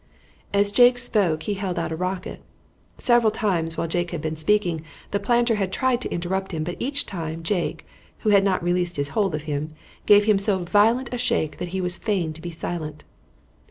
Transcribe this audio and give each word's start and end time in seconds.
As 0.51 0.71
Jake 0.71 0.97
spoke 0.97 1.43
he 1.43 1.53
held 1.53 1.77
out 1.77 1.91
a 1.91 1.95
rocket. 1.95 2.41
Several 2.97 3.29
times 3.29 3.77
while 3.77 3.87
Jake 3.87 4.09
had 4.09 4.19
been 4.23 4.35
speaking 4.35 4.83
the 5.11 5.19
planter 5.19 5.53
had 5.61 5.71
tried 5.71 6.01
to 6.01 6.11
interrupt 6.11 6.53
him, 6.53 6.63
but 6.63 6.75
each 6.79 7.05
time 7.05 7.43
Jake, 7.43 7.85
who 8.21 8.29
had 8.29 8.43
not 8.43 8.63
released 8.63 8.97
his 8.97 9.09
hold 9.09 9.35
of 9.35 9.43
him, 9.43 9.75
gave 10.07 10.23
him 10.23 10.39
so 10.39 10.57
violent 10.57 11.09
a 11.13 11.19
shake 11.19 11.59
that 11.59 11.67
he 11.67 11.81
was 11.81 11.99
fain 11.99 12.33
to 12.33 12.41
be 12.41 12.49
silent. 12.49 13.03